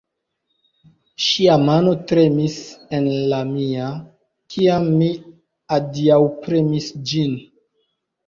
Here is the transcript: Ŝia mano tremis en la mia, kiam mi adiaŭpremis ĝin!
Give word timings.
Ŝia 1.25 1.57
mano 1.65 1.91
tremis 2.11 2.55
en 2.99 3.09
la 3.33 3.41
mia, 3.51 3.91
kiam 4.55 4.87
mi 5.01 5.09
adiaŭpremis 5.77 6.89
ĝin! 7.13 7.37